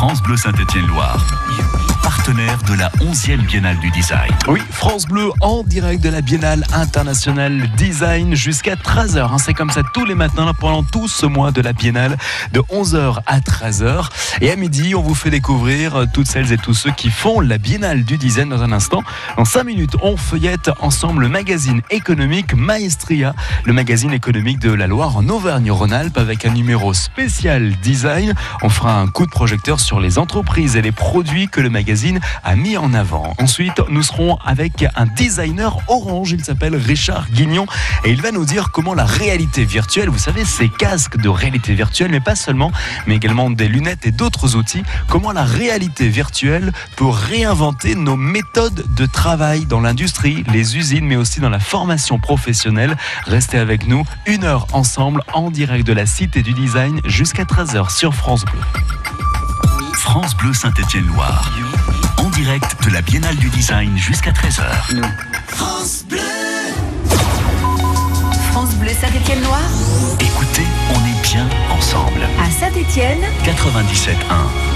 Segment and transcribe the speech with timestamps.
[0.00, 1.18] France Bleu Saint-Étienne-Loire
[2.32, 4.30] de la 11e Biennale du Design.
[4.46, 9.32] Oui, France Bleu en direct de la Biennale internationale Design jusqu'à 13h.
[9.32, 9.38] Hein.
[9.38, 12.16] C'est comme ça tous les matins pendant tout ce mois de la Biennale
[12.52, 14.10] de 11h à 13h.
[14.42, 17.58] Et à midi, on vous fait découvrir toutes celles et tous ceux qui font la
[17.58, 19.02] Biennale du Design dans un instant.
[19.36, 23.34] En 5 minutes, on feuillette ensemble le magazine économique Maestria,
[23.64, 28.34] le magazine économique de la Loire en Auvergne-Rhône-Alpes avec un numéro spécial design.
[28.62, 32.19] On fera un coup de projecteur sur les entreprises et les produits que le magazine
[32.44, 33.34] a mis en avant.
[33.38, 36.32] Ensuite, nous serons avec un designer orange.
[36.32, 37.66] Il s'appelle Richard Guignon
[38.04, 41.74] et il va nous dire comment la réalité virtuelle, vous savez, ces casques de réalité
[41.74, 42.72] virtuelle, mais pas seulement,
[43.06, 48.84] mais également des lunettes et d'autres outils, comment la réalité virtuelle peut réinventer nos méthodes
[48.94, 52.96] de travail dans l'industrie, les usines, mais aussi dans la formation professionnelle.
[53.26, 57.90] Restez avec nous une heure ensemble en direct de la Cité du Design jusqu'à 13h
[57.90, 58.60] sur France Bleu.
[59.94, 61.50] France Bleu Saint-Étienne-Loire.
[62.40, 64.62] Direct de la Biennale du Design jusqu'à 13h.
[65.46, 66.18] France Bleu.
[68.50, 69.60] France Bleu Saint-Étienne-Loire.
[70.18, 72.22] Écoutez, on est bien ensemble.
[72.42, 73.20] À Saint-Étienne.
[73.44, 74.70] 97.1.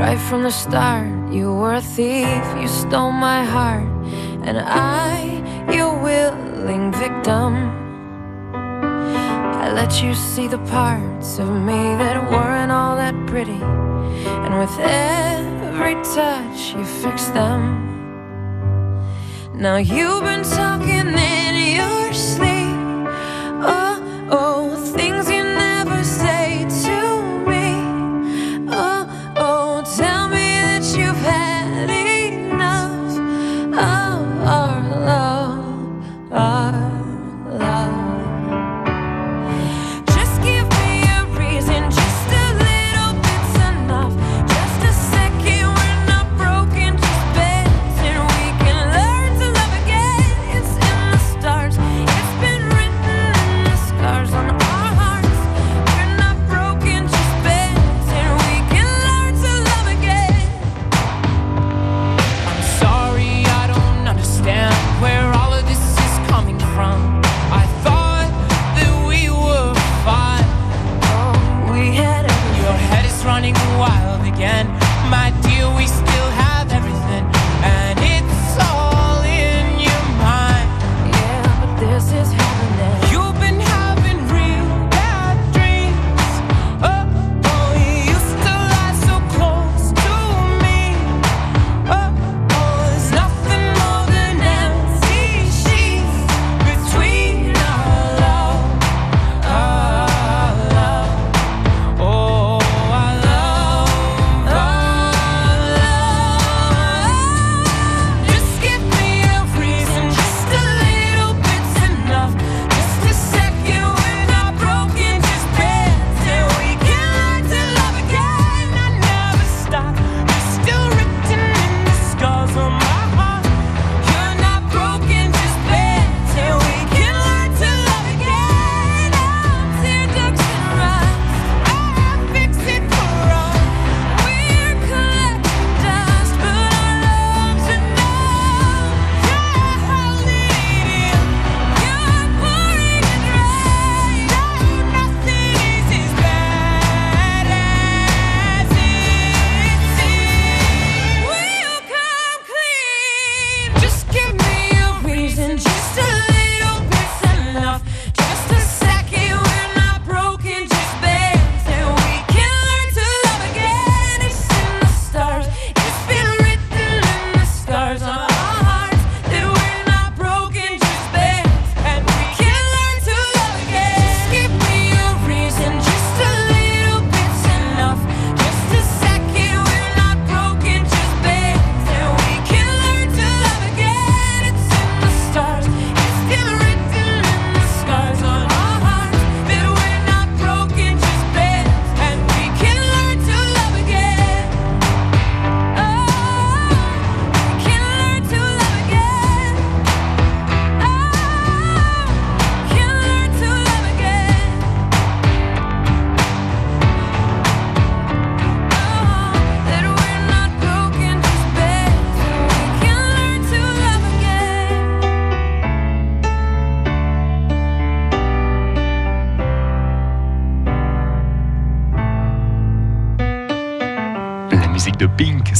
[0.00, 2.26] Right from the start, you were a thief,
[2.60, 3.86] you stole my heart,
[4.44, 5.35] and I,
[5.72, 7.54] your willing victim.
[8.54, 13.60] I let you see the parts of me that weren't all that pretty,
[14.44, 17.60] and with every touch, you fixed them.
[19.54, 22.76] Now you've been talking in your sleep.
[23.74, 23.94] Oh,
[24.30, 25.15] oh, things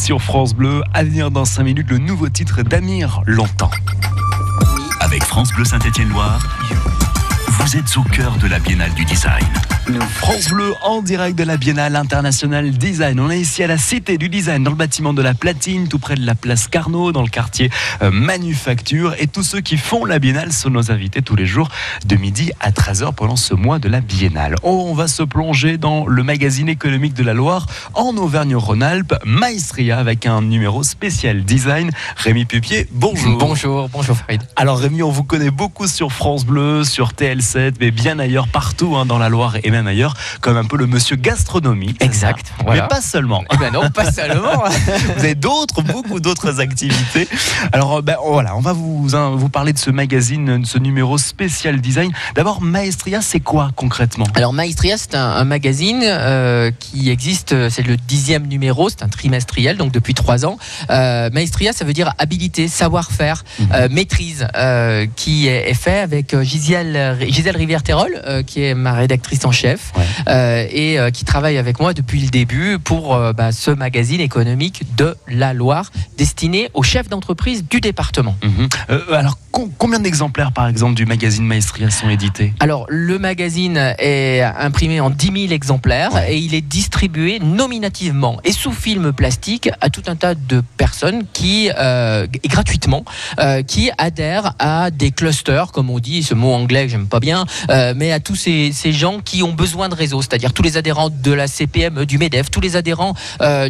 [0.07, 0.83] sur France Bleu.
[0.95, 3.73] À venir dans 5 minutes, le nouveau titre d'Amir, Longtemps.
[5.01, 6.47] Avec France Bleu Saint-Étienne-Loire,
[7.49, 9.45] vous êtes au cœur de la Biennale du Design.
[9.87, 13.21] France Bleu en direct de la Biennale internationale design.
[13.21, 16.01] On est ici à la Cité du Design, dans le bâtiment de la Platine, tout
[16.01, 17.71] près de la place Carnot, dans le quartier
[18.03, 19.15] euh, Manufacture.
[19.21, 21.69] Et tous ceux qui font la Biennale sont nos invités tous les jours,
[22.05, 24.57] de midi à 13h pendant ce mois de la Biennale.
[24.65, 29.99] Oh, on va se plonger dans le magazine économique de la Loire, en Auvergne-Rhône-Alpes, Maestria,
[29.99, 31.93] avec un numéro spécial design.
[32.17, 33.39] Rémi Pupier, bonjour.
[33.39, 34.43] Bonjour, bonjour Farid.
[34.57, 38.97] Alors Rémi, on vous connaît beaucoup sur France Bleu, sur TL7, mais bien ailleurs, partout
[38.97, 41.95] hein, dans la Loire et même ailleurs, comme un peu le monsieur gastronomie.
[42.01, 42.83] c'est Exact, voilà.
[42.83, 43.45] Mais pas seulement.
[43.53, 44.63] Eh ben non, pas seulement.
[45.17, 47.29] Vous avez d'autres, beaucoup d'autres activités.
[47.73, 50.79] Alors euh, ben, voilà, on va vous, hein, vous parler de ce magazine, de ce
[50.79, 52.13] numéro spécial design.
[52.35, 54.27] D'abord, Maestria, c'est quoi concrètement?
[54.35, 59.09] Alors Maestria, c'est un, un magazine euh, qui existe, c'est le dixième numéro, c'est un
[59.09, 60.57] trimestriel, donc depuis trois ans.
[60.91, 63.69] Euh, Maestria, ça veut dire habilité, savoir-faire, Mhm.
[63.75, 64.47] euh, maîtrise,
[65.17, 69.66] qui est, est fait avec Gisèle, Gisèle Rivière-Terol, euh, qui est ma rédactrice en chef,
[69.67, 70.05] Ouais.
[70.29, 74.21] euh, et euh, qui travaille avec moi depuis le début pour euh, bah, ce magazine
[74.21, 78.37] économique de la Loire, destiné aux chefs d'entreprise du département.
[78.43, 78.69] Mhm.
[79.13, 79.39] Alors,
[79.79, 82.53] combien d'exemplaires, par exemple, du magazine Maestria sont édités?
[82.61, 86.35] Alors, le magazine est imprimé en 10 000 exemplaires Ouais.
[86.35, 91.25] et il est distribué nominativement et sous film plastique à tout un tas de personnes
[91.33, 93.05] qui, euh, et gratuitement,
[93.41, 97.21] euh, qui adhèrent à des clusters, comme on dit, ce mot anglais que j'aime pas
[97.21, 100.63] bien, euh, mais à tous ces, ces gens qui ont besoin de réseau, c'est-à-dire tous
[100.63, 103.15] les adhérents de la CPM, du MEDEF, tous les adhérents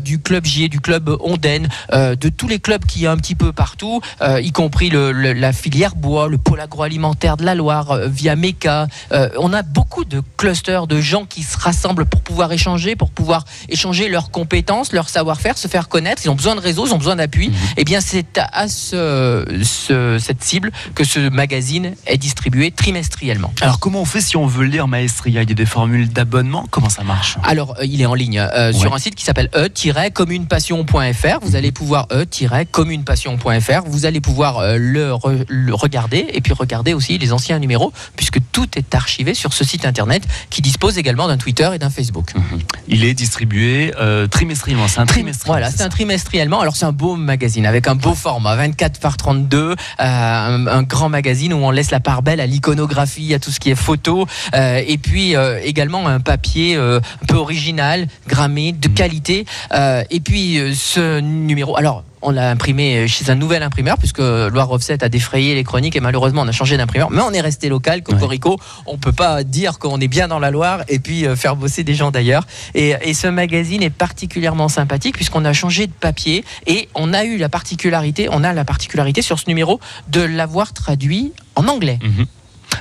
[0.02, 3.34] du club J, du club Onden, de tous les clubs qui y a un petit
[3.34, 4.00] peu partout,
[4.42, 8.34] y compris le- le- la filière bois, le pôle agroalimentaire de la Loire, euh, via
[8.37, 8.87] MECA.
[9.12, 13.11] Euh, on a beaucoup de clusters de gens qui se rassemblent pour pouvoir échanger, pour
[13.11, 16.23] pouvoir échanger leurs compétences, leur savoir-faire, se faire connaître.
[16.25, 17.50] Ils ont besoin de réseau, ils ont besoin d'appui.
[17.76, 23.52] Eh bien, c'est à- à ce, ce- cette cible que ce magazine est distribué trimestriellement.
[23.61, 25.43] Alors, comment on fait si on veut lire Maestria?
[25.43, 27.37] Il y a des formules d'abonnement Comment ça marche?
[27.44, 31.38] Alors, euh, il est en ligne euh, sur un site qui s'appelle e-communepassion.fr.
[31.43, 33.82] Vous allez pouvoir e-communepassion.fr.
[33.87, 37.92] Vous allez pouvoir euh, le, re- le regarder et puis regarder aussi les anciens numéros
[38.16, 41.90] puisque tout est archivé sur ce site internet qui dispose également d'un Twitter et d'un
[41.90, 42.32] Facebook.
[42.88, 44.88] Il est distribué euh, trimestriellement.
[44.88, 45.46] C'est un trimestriel.
[45.46, 46.60] Voilà, c'est un trimestriellement.
[46.60, 50.82] Alors c'est un beau magazine avec un beau format, 24 par 32, euh, un, un
[50.82, 53.74] grand magazine où on laisse la part belle à l'iconographie, à tout ce qui est
[53.74, 59.46] photo, euh, et puis également un papier un peu original, grammé, de qualité.
[59.72, 62.04] Euh, et puis ce numéro, alors.
[62.28, 66.00] On l'a imprimé chez un nouvel imprimeur puisque Loire Offset a défrayé les chroniques et
[66.00, 67.12] malheureusement on a changé d'imprimeur.
[67.12, 68.58] Mais on est resté local, Cocorico.
[68.87, 71.84] On peut pas dire qu'on est bien dans la Loire et puis euh, faire bosser
[71.84, 72.44] des gens d'ailleurs.
[72.75, 77.25] Et, et ce magazine est particulièrement sympathique puisqu'on a changé de papier et on a
[77.25, 82.00] eu la particularité, on a la particularité sur ce numéro de l'avoir traduit en anglais.
[82.02, 82.26] Mhm.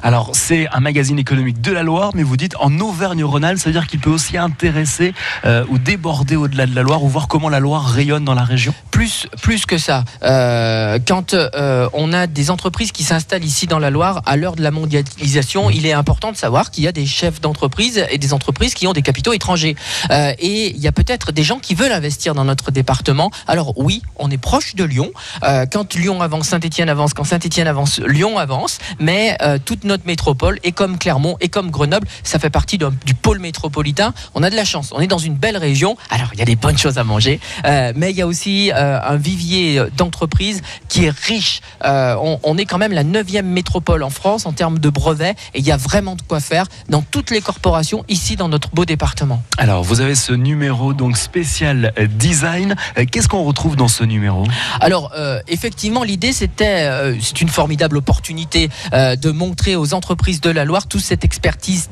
[0.04, 3.74] Alors, c'est un magazine économique de la Loire, mais vous dites en Auvergne-Rhône-Alpes, ça veut
[3.74, 5.14] dire qu'il peut aussi intéresser
[5.46, 8.44] euh, ou déborder au-delà de la Loire ou voir comment la Loire rayonne dans la
[8.44, 13.68] région Plus, plus que ça, euh, quand euh, on a des entreprises qui s'installent ici
[13.68, 16.88] dans la Loire à l'heure de la mondialisation, il est important de savoir qu'il y
[16.88, 19.76] a des chefs d'entreprise et des entreprises qui ont des capitaux étrangers.
[20.12, 23.32] Et il y a peut-être des gens qui veulent investir dans notre département.
[23.48, 25.12] Alors oui, on est proche de Lyon.
[25.72, 27.14] Quand Lyon avance, Saint-Étienne avance.
[27.14, 28.80] Quand Saint-Étienne avance, Lyon avance.
[29.00, 33.40] Mais toute notre métropole, et comme Clermont, et comme Grenoble, ça fait partie du pôle
[33.40, 34.14] métropolitain.
[34.34, 34.90] On a de la chance.
[34.94, 35.98] On est dans une belle région.
[36.10, 38.72] Alors il y a des bonnes choses à manger, euh, mais il y a aussi
[38.72, 41.62] euh, un vivier d'entreprises qui est riche.
[41.84, 45.36] Euh, on, on est quand même la neuvième métropole en France en termes de brevets,
[45.54, 48.70] et il y a vraiment de quoi faire dans toutes les corporations ici dans notre
[48.72, 49.44] beau département.
[49.58, 52.76] Alors, vous avez ce numéro donc spécial euh, design.
[52.98, 54.46] Euh, Qu'est-ce qu'on retrouve dans ce numéro?
[54.80, 60.42] Alors, euh, effectivement, l'idée, c'était, euh, c'est une formidable opportunité euh, de montrer aux entreprises
[60.42, 60.88] de la Loire.
[60.88, 61.90] Toute cette expertise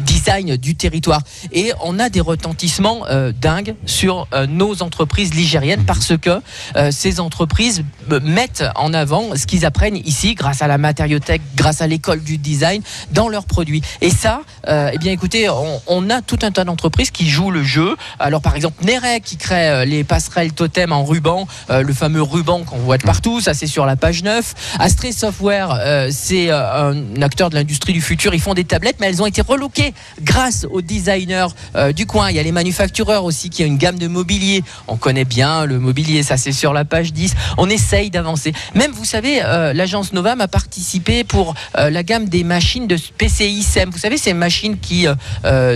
[0.00, 5.84] design du territoire et on a des retentissements euh, dingues sur euh, nos entreprises ligériennes
[5.84, 6.40] parce que
[6.76, 7.84] euh, ces entreprises
[8.22, 12.38] mettent en avant ce qu'ils apprennent ici grâce à la matériothèque, grâce à l'école du
[12.38, 13.82] design dans leurs produits.
[14.00, 17.62] Et ça, eh bien écoutez, on, on a tout un tas d'entreprises qui jouent le
[17.62, 17.96] jeu.
[18.18, 22.78] Alors par exemple Neret qui crée les passerelles totem en ruban, le fameux ruban qu'on
[22.78, 24.54] voit de partout, ça c'est sur la page 9.
[24.78, 29.22] Astré Software, c'est un acteur de l'industrie du futur, ils font des tablettes mais elles
[29.22, 32.30] ont été relookées relooké grâce aux designers euh, du coin.
[32.30, 34.62] Il y a les manufactureurs aussi qui ont une gamme de mobilier.
[34.88, 37.34] On connaît bien le mobilier, ça c'est sur la page 10.
[37.58, 38.52] On essaye d'avancer.
[38.74, 42.96] Même, vous savez, euh, l'agence Novam a participé pour euh, la gamme des machines de
[43.18, 43.90] PCI SEM.
[43.90, 45.06] Vous savez, ces machines qui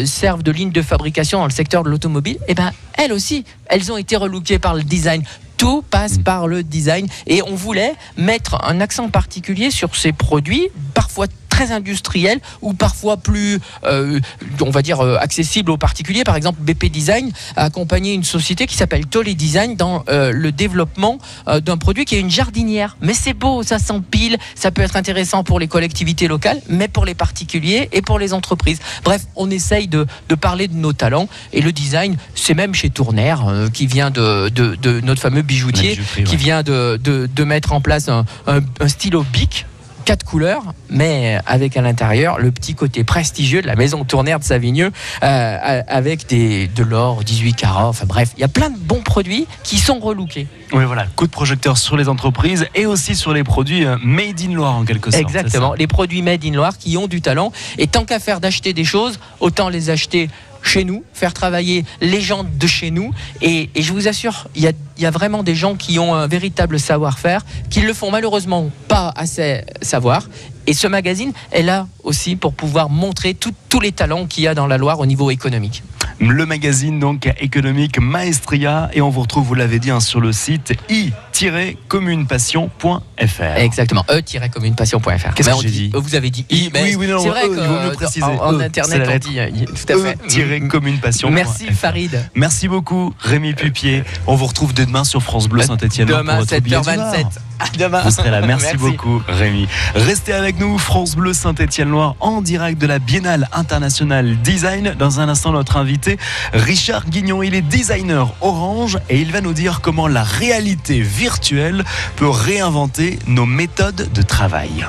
[0.04, 2.38] servent de ligne de fabrication dans le secteur de l'automobile.
[2.48, 5.22] Eh ben, elles aussi, elles ont été relookées par le design.
[5.56, 10.68] Tout passe par le design et on voulait mettre un accent particulier sur ces produits,
[10.94, 14.20] parfois très industriels ou parfois plus, euh,
[14.60, 16.24] on va dire, euh, accessibles aux particuliers.
[16.24, 20.52] Par exemple, BP Design a accompagné une société qui s'appelle Tolly Design dans euh, le
[20.52, 22.96] développement euh, d'un produit qui est une jardinière.
[23.00, 27.04] Mais c'est beau, ça s'empile, ça peut être intéressant pour les collectivités locales, mais pour
[27.04, 28.78] les particuliers et pour les entreprises.
[29.04, 32.90] Bref, on essaye de, de parler de nos talents et le design, c'est même chez
[32.90, 36.36] Tourner euh, qui vient de, de, de notre fameux bijoutier, qui ouais.
[36.36, 39.66] vient de, mettre en place un, un, un stylo bic
[40.06, 44.44] quatre couleurs, mais avec à l'intérieur le petit côté prestigieux de la maison tournaire de
[44.44, 47.88] Savigneux, euh, avec des, de l'or 18 carats.
[47.88, 50.46] Enfin bref, il y a plein de bons produits qui sont relookés.
[50.72, 54.40] Oui, voilà, coup de projecteur sur les entreprises et aussi sur les produits euh, made
[54.40, 55.20] in Loire en quelque sorte.
[55.20, 57.50] Exactement, les produits made in Loire qui ont du talent.
[57.76, 60.30] Et tant qu'à faire d'acheter des choses, autant les acheter
[60.66, 63.12] chez nous, faire travailler les gens de chez nous.
[63.42, 66.26] Et, je vous assure, il y a, y a vraiment des gens qui ont un
[66.26, 70.28] véritable savoir-faire, qui le font malheureusement pas assez savoir.
[70.66, 74.48] Et ce magazine est là aussi pour pouvoir montrer tout- tous les talents qu'il y
[74.48, 75.82] a dans la Loire au niveau économique.
[76.18, 80.32] Le magazine donc économique Maestria et on vous retrouve, vous l'avez dit, hein, sur le
[80.32, 83.42] site i-communepassion.fr.
[83.58, 85.34] Exactement, e-communepassion.fr.
[85.34, 87.48] Qu'est-ce que j'ai dit Vous avez dit i, mais oui, oui, non, c'est vrai E,
[87.50, 88.22] mieux que préciser.
[88.24, 90.16] en, en E, internet on dit euh, tout à fait.
[90.58, 91.32] e-communepassion.fr.
[91.34, 92.30] Merci Farid.
[92.34, 94.02] Merci beaucoup Rémi Pupier.
[94.26, 96.08] On vous retrouve dès demain sur France Bleu Saint-Etienne.
[96.08, 97.26] Demain 7h27.
[97.58, 98.02] À demain.
[98.02, 98.42] Vous serez là.
[98.42, 99.66] Merci, beaucoup, Rémi.
[99.94, 104.94] Restez avec nous, France Bleu Saint-Étienne-Loire, en direct de la Biennale internationale design.
[104.98, 106.18] Dans un instant, notre invité,
[106.52, 107.42] Richard Guignon.
[107.42, 111.84] Il est designer orange et il va nous dire comment la réalité virtuelle
[112.16, 114.86] peut réinventer nos méthodes de travail.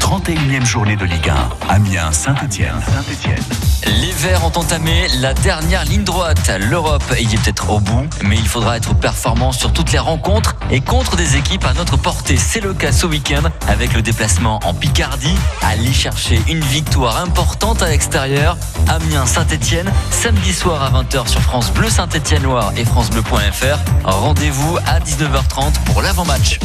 [0.00, 1.30] 31e journée de Ligue
[1.68, 1.74] 1.
[1.74, 2.80] Amiens, Saint-Etienne.
[2.86, 3.63] Saint-Etienne.
[3.86, 6.50] Les Verts ont entamé la dernière ligne droite.
[6.58, 10.56] L'Europe y est peut-être au bout, mais il faudra être performant sur toutes les rencontres
[10.70, 12.36] et contre des équipes à notre portée.
[12.36, 15.34] C'est le cas ce week-end avec le déplacement en Picardie.
[15.62, 18.56] Aller chercher une victoire importante à l'extérieur.
[18.88, 23.78] Amiens Saint-Etienne, samedi soir à 20h sur France Bleu Saint-Etienne-Loire et FranceBleu.fr.
[24.04, 26.58] Rendez-vous à 19h30 pour l'avant-match.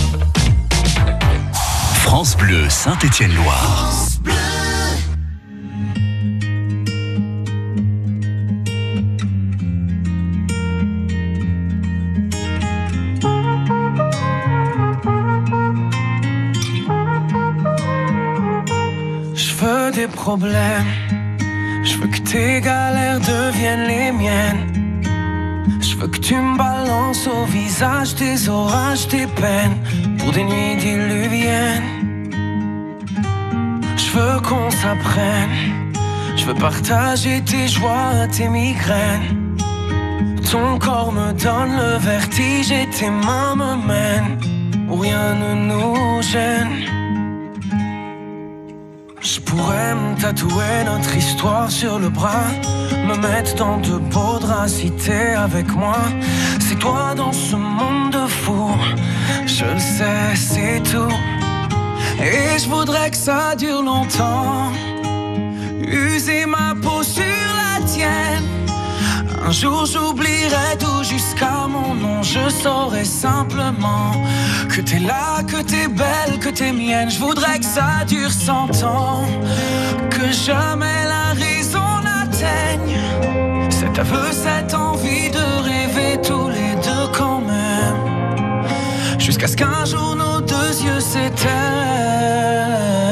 [2.01, 3.91] France Bleu Saint-Étienne-Loire.
[4.25, 4.58] Je
[19.61, 20.91] veux des problèmes.
[21.83, 24.65] Je veux que tes galères deviennent les miennes.
[25.81, 29.77] Je veux que tu me balances au visage tes orages, tes peines
[30.17, 31.89] pour des nuits diluviennes.
[33.97, 35.55] Je veux qu'on s'apprenne.
[36.37, 39.29] Je veux partager tes joies, tes migraines.
[40.49, 44.37] Ton corps me donne le vertige et tes mains me mènent
[44.89, 46.88] où rien ne nous gêne.
[49.49, 52.51] Pourrais me tatouer notre histoire sur le bras,
[53.07, 55.97] me mettre dans de beaux draps avec moi.
[56.59, 58.69] C'est toi dans ce monde de fou,
[59.47, 61.15] je le sais, c'est tout.
[62.21, 64.71] Et je voudrais que ça dure longtemps,
[65.81, 68.58] user ma peau sur la tienne.
[69.45, 74.11] Un jour j'oublierai tout jusqu'à mon nom, je saurai simplement
[74.69, 77.09] que t'es là, que t'es belle, que t'es mienne.
[77.09, 79.25] Je voudrais que ça dure cent ans,
[80.09, 82.99] que jamais la raison n'atteigne
[83.69, 87.97] cet aveu, cette envie de rêver tous les deux quand même,
[89.17, 93.08] jusqu'à ce qu'un jour nos deux yeux s'éteignent.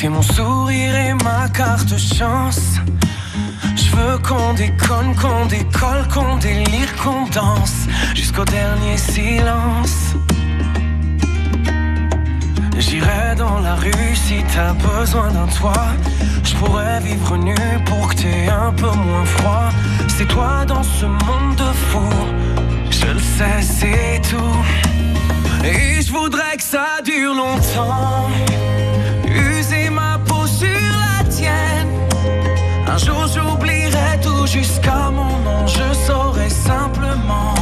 [0.00, 2.76] T'es mon sourire et ma carte chance.
[3.76, 10.14] Je veux qu'on déconne, qu'on décolle, qu'on délire, qu'on danse jusqu'au dernier silence.
[12.78, 15.92] J'irai dans la rue si t'as besoin d'un toit.
[16.44, 17.54] Je pourrais vivre nu
[17.84, 19.68] pour que t'aies un peu moins froid.
[20.08, 22.08] C'est toi dans ce monde de fou.
[22.90, 24.64] Je le sais, c'est tout.
[25.62, 28.30] Et je voudrais que ça dure longtemps.
[33.06, 35.66] j'oublierai tout jusqu'à mon nom.
[35.66, 37.54] Je saurai simplement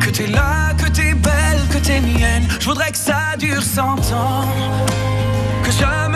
[0.00, 2.46] que t'es là, que t'es belle, que t'es mienne.
[2.60, 4.48] Je voudrais que ça dure cent ans.
[5.64, 6.15] Que jamais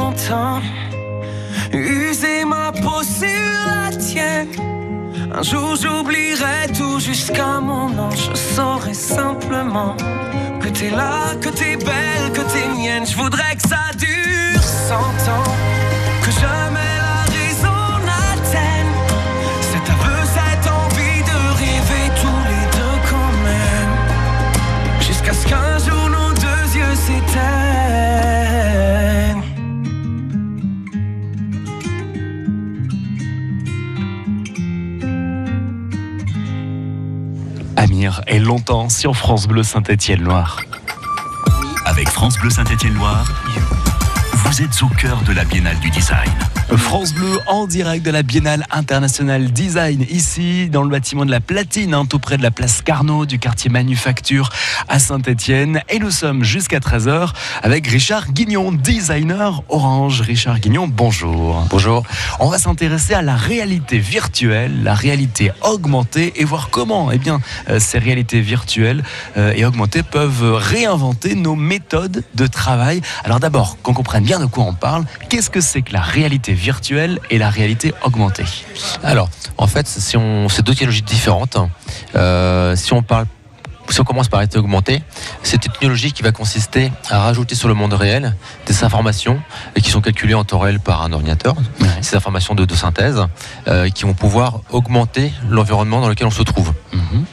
[0.00, 0.60] longtemps.
[2.46, 4.48] Ma peau sur la tienne.
[5.32, 8.10] Un jour j'oublierai tout jusqu'à mon nom.
[8.10, 9.94] Je saurai simplement
[10.60, 13.06] que t'es là, que t'es belle, que t'es mienne.
[13.06, 15.69] Je voudrais que ça dure cent ans.
[38.00, 40.62] Amir est longtemps sur France Bleu Saint-Étienne-Loire.
[41.84, 43.30] Avec France Bleu Saint-Étienne-Loire,
[44.36, 46.32] vous êtes au cœur de la Biennale du Design.
[46.76, 51.40] France Bleu en direct de la Biennale internationale design ici dans le bâtiment de la
[51.40, 54.50] Platine, hein, tout près de la place Carnot du quartier Manufacture
[54.88, 55.82] à Saint-Étienne.
[55.88, 60.20] Et nous sommes jusqu'à 13h avec Richard Guignon, designer Orange.
[60.20, 61.66] Richard Guignon, bonjour.
[61.70, 62.04] Bonjour.
[62.38, 67.40] On va s'intéresser à la réalité virtuelle, la réalité augmentée et voir comment eh bien,
[67.68, 69.02] euh, ces réalités virtuelles
[69.36, 73.00] euh, et augmentées peuvent réinventer nos méthodes de travail.
[73.24, 76.52] Alors d'abord, qu'on comprenne bien de quoi on parle, qu'est-ce que c'est que la réalité
[76.52, 76.59] virtuelle
[77.30, 78.44] et la réalité augmentée
[79.02, 81.56] Alors, en fait, si on, c'est deux technologies différentes.
[82.14, 83.26] Euh, si on parle
[83.88, 85.02] si on commence par la réalité augmentée,
[85.42, 88.36] c'est une technologie qui va consister à rajouter sur le monde réel
[88.66, 89.40] des informations
[89.74, 91.56] et qui sont calculées en temps réel par un ordinateur.
[92.00, 93.20] Ces informations de, de synthèse
[93.66, 96.72] euh, qui vont pouvoir augmenter l'environnement dans lequel on se trouve.
[96.92, 97.24] Mhm.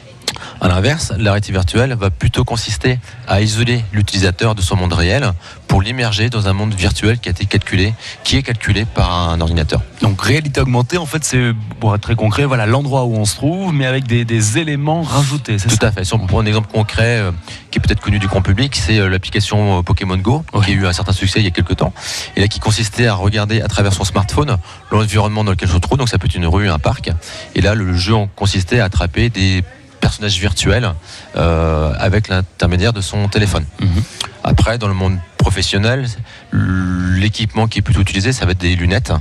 [0.60, 5.32] À l'inverse, la réalité virtuelle va plutôt consister à isoler l'utilisateur de son monde réel
[5.68, 7.94] pour l'immerger dans un monde virtuel qui a été calculé,
[8.24, 9.80] qui est calculé par un ordinateur.
[10.00, 13.36] Donc réalité augmentée, en fait, c'est pour être très concret, voilà l'endroit où on se
[13.36, 15.58] trouve, mais avec des, des éléments rajoutés.
[15.58, 16.04] Tout ça à fait.
[16.04, 17.30] Si on prend un exemple concret euh,
[17.70, 20.74] qui est peut-être connu du grand public, c'est euh, l'application euh, Pokémon Go, qui a
[20.74, 21.92] eu un certain succès il y a quelques temps,
[22.34, 24.56] et là qui consistait à regarder à travers son smartphone
[24.90, 25.98] l'environnement dans lequel on se trouve.
[25.98, 27.10] Donc ça peut être une rue, un parc.
[27.54, 29.62] Et là, le jeu consistait à attraper des
[30.08, 30.94] personnages virtuels
[31.36, 33.64] euh, avec l'intermédiaire de son téléphone.
[33.80, 34.02] Mhm.
[34.42, 35.18] Après, dans le monde
[35.48, 36.06] professionnel,
[36.52, 39.14] l'équipement qui est plutôt utilisé, ça va être des lunettes,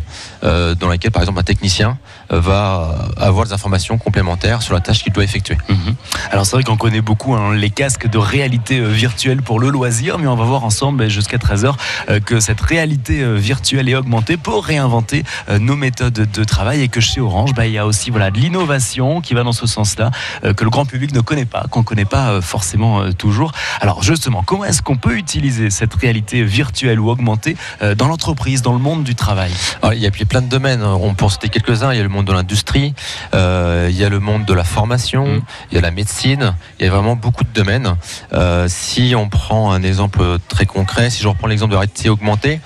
[0.43, 1.97] euh, dans lesquelles, par exemple, un technicien
[2.33, 5.57] euh, va avoir des informations complémentaires sur la tâche qu'il doit effectuer.
[5.69, 5.95] Mhm.
[6.31, 9.69] Alors c'est vrai qu'on connaît beaucoup hein, les casques de réalité euh, virtuelle pour le
[9.69, 11.73] loisir, mais on va voir ensemble ben, jusqu'à 13h
[12.09, 15.23] euh, que cette réalité virtuelle est augmentée pour réinventer
[15.59, 19.21] nos méthodes de travail et que chez Orange, ben, il y a aussi de l'innovation
[19.21, 20.11] qui va dans ce sens-là,
[20.41, 23.51] que le grand public ne connaît pas, qu'on ne connaît pas forcément toujours.
[23.79, 28.61] Alors justement, comment est-ce qu'on peut utiliser cette réalité virtuelle ou augmentée euh, dans l'entreprise,
[28.61, 29.51] dans le monde du travail
[29.81, 30.83] Alors, il y a plein de domaines.
[30.83, 31.93] On peut en citer quelques-uns.
[31.93, 32.93] Il y a le monde de l'industrie,
[33.33, 35.41] euh, il y a le monde de la formation, Mm.
[35.71, 36.55] il y a la médecine.
[36.79, 37.95] Il y a vraiment beaucoup de domaines.
[38.33, 42.09] Euh, si on prend un exemple très concret, si je reprends l'exemple de la réalité
[42.09, 42.59] augmentée,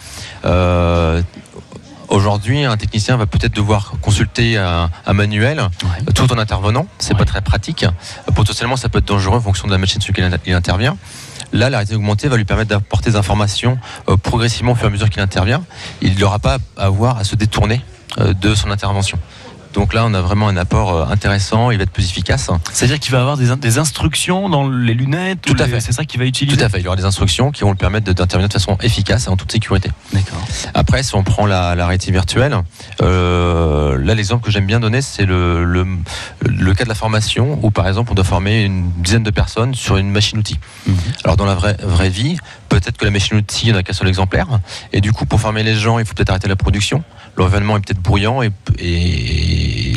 [0.46, 1.22] euh,
[2.12, 6.14] Aujourd'hui, un technicien va peut-être devoir consulter un, un manuel Ouais.
[6.14, 6.86] tout en intervenant.
[7.00, 7.20] C'est Ouais.
[7.20, 7.86] pas très pratique.
[8.36, 10.98] Potentiellement, ça peut être dangereux en fonction de la machine sur laquelle il intervient.
[11.54, 14.88] Là, la réalité augmentée va lui permettre d'apporter des informations euh, progressivement au fur et
[14.88, 15.64] à mesure qu'il intervient.
[16.02, 17.82] Il n'aura pas à avoir à se détourner
[18.20, 19.18] euh, de son intervention.
[19.74, 21.72] Donc là, on a vraiment un apport euh, intéressant.
[21.72, 22.50] Il va être plus efficace.
[22.74, 25.72] C'est-à-dire qu'il va avoir des, in- des instructions dans les lunettes Tout ou à les-
[25.74, 25.80] fait.
[25.80, 26.80] C'est ça qu'il va utiliser Tout à fait.
[26.80, 29.30] Il y aura des instructions qui vont le permettre de- d'intervenir de façon efficace et
[29.30, 29.90] en toute sécurité.
[30.14, 30.40] D'accord.
[30.74, 32.56] Après, si on prend la, la réalité virtuelle,
[33.02, 35.86] euh, là, l'exemple que j'aime bien donner, c'est le, le,
[36.46, 39.74] le cas de la formation où, par exemple, on doit former une dizaine de personnes
[39.74, 40.60] sur une machine-outil.
[40.88, 40.96] Mhm.
[41.24, 42.38] Alors, dans la vraie, vraie vie,
[42.70, 44.48] peut-être que la machine-outil, il n'y en a qu'un seul exemplaire.
[44.94, 47.04] Et du coup, pour former les gens, il faut peut-être arrêter la production.
[47.38, 48.52] L'environnement est peut-être bruyant et,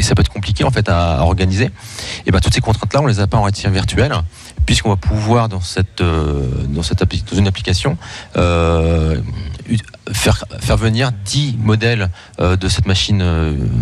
[0.02, 1.70] ça peut être compliqué, en fait, à, organiser.
[2.26, 4.12] Et ben, toutes ces contraintes-là, on les a pas en réalité virtuelle
[4.66, 7.96] puisqu'on va pouvoir dans cette euh, dans cette une application
[8.36, 9.20] euh,
[10.12, 13.22] faire faire venir 10 modèles euh, de cette machine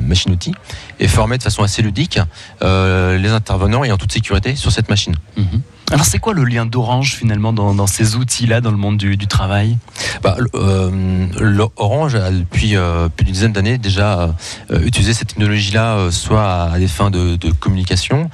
[0.07, 0.55] machine outil
[1.01, 2.19] et former de façon assez ludique
[2.61, 5.15] les intervenants et en toute sécurité sur cette machine.
[5.37, 5.63] Mhm.
[5.93, 9.19] Alors c'est quoi le lien d'Orange finalement dans, dans ces outils-là dans le monde du,
[9.19, 9.77] du travail?
[10.23, 14.35] Bah, euh, Orange a depuis euh, plus d'une dizaine d'années déjà
[14.71, 18.31] euh, utilisé cette technologie-là, euh, soit à des fins de, de communication,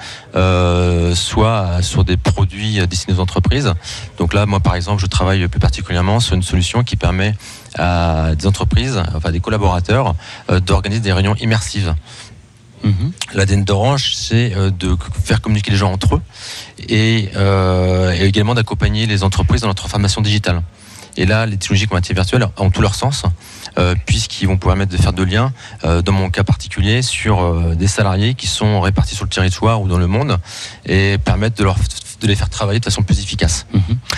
[1.15, 3.75] soit sur des produits destinés aux entreprises.
[4.19, 7.35] Donc là, moi par exemple, je travaille plus particulièrement sur une solution qui permet
[7.77, 10.15] à des entreprises, enfin des collaborateurs,
[10.65, 11.97] d'organiser des réunions immersives.
[13.35, 16.23] L'ADN d'Orange, c'est de faire communiquer les gens entre eux
[16.89, 20.63] et, euh, et également d'accompagner les entreprises dans leur transformation digitale.
[21.17, 23.25] Et là, les technologies commoditives virtuelles ont tout leur sens,
[23.77, 25.53] euh, puisqu'ils vont permettre de faire de liens,
[25.85, 29.89] euh, dans mon cas particulier, sur des salariés qui sont répartis sur le territoire ou
[29.89, 30.39] dans le monde,
[30.87, 31.77] et permettre de, leur,
[32.21, 33.67] de les faire travailler de façon plus efficace.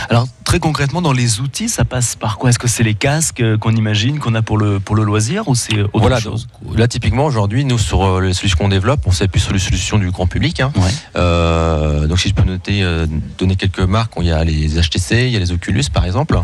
[0.08, 2.50] Alors très concrètement dans les outils, ça passe par quoi?
[2.50, 5.46] Est-ce que c'est les casques euh, qu'on imagine qu'on a pour le pour le loisir
[5.48, 6.48] ou c'est autre Voilà, chose?
[6.64, 9.58] donc, là typiquement aujourd'hui, nous sur euh, les solutions qu'on développe, on s'appuie sur les
[9.58, 10.60] solutions du grand public.
[10.60, 10.72] hein.
[10.76, 10.90] Ouais.
[11.16, 13.06] Euh, donc si je peux noter, euh,
[13.38, 16.40] donner quelques marques, il y a les HTC, il y a les Oculus par exemple.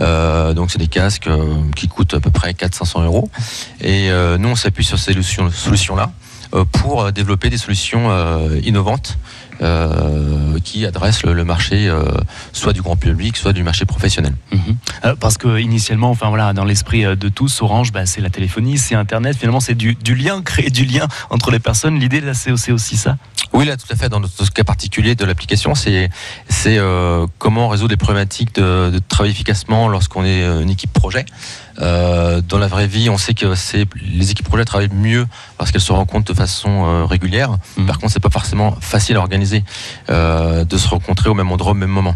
[0.00, 1.28] Euh, donc c'est des casques
[1.76, 3.30] qui coûtent à peu près 400-500 euros.
[3.80, 6.35] Et euh, nous on s'appuie sur ces solutions- solutions-là euh,
[6.72, 9.18] pour euh, développer des solutions euh, innovantes.
[9.62, 12.04] euh, qui adressent le, marché euh,
[12.52, 14.34] soit du grand public, soit du marché professionnel.
[14.52, 14.76] Mhm.
[15.04, 18.28] Euh, Parce que initialement, enfin voilà, dans l'esprit euh, de tous, Orange, bah, c'est la
[18.28, 19.36] téléphonie, c'est Internet.
[19.36, 21.98] Finalement, c'est du, lien, créer du lien entre les personnes.
[21.98, 23.16] L'idée là, c'est aussi ça.
[23.56, 24.10] Oui, là, tout à fait.
[24.10, 26.10] Dans notre cas particulier de l'application, c'est
[26.46, 30.92] c'est euh, comment résoudre les problématiques de, de travailler efficacement lorsqu'on est euh, une équipe
[30.92, 31.24] projet.
[31.80, 35.72] Euh, dans la vraie vie, on sait que c'est les équipes projet travaillent mieux parce
[35.72, 37.56] qu'elles se rencontrent de façon euh, régulière.
[37.78, 37.86] Mhm.
[37.86, 39.64] Par contre, c'est pas forcément facile à organiser
[40.08, 42.14] de se rencontrer au même endroit au même moment.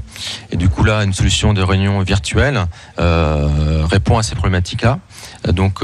[0.50, 2.66] Et du coup, là, une solution de réunion virtuelle
[2.98, 4.98] répond à ces problématiques-là.
[5.54, 5.80] Donc,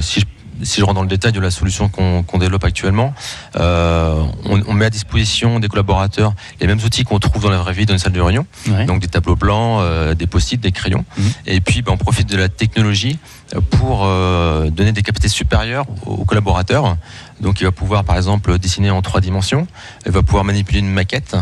[0.00, 0.26] si je
[0.62, 3.14] si je rentre dans le détail de la solution qu'on développe actuellement,
[3.56, 7.58] euh, on, on met à disposition des collaborateurs les mêmes outils qu'on trouve dans la
[7.58, 8.84] vraie vie dans une salle de réunion, Ouais.
[8.86, 11.32] donc des tableaux blancs, euh, des post-it, des crayons, Mhm.
[11.46, 13.18] et puis ben, on profite de la technologie
[13.54, 16.96] euh, pour euh, donner des capacités supérieures aux collaborateurs.
[17.40, 19.66] Donc il va pouvoir par exemple dessiner en trois dimensions,
[20.06, 21.36] il va pouvoir manipuler une maquette.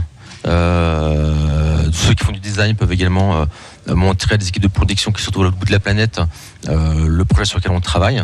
[1.92, 3.44] Ceux qui font du design peuvent également
[3.88, 6.20] montrer à des équipes de production qui sont au bout de la planète
[6.66, 8.22] le projet sur lequel on travaille.